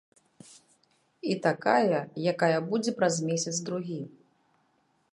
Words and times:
І 1.33 1.35
такая, 1.43 1.99
якая 2.33 2.59
будзе 2.73 2.91
праз 3.03 3.15
месяц-другі. 3.31 4.03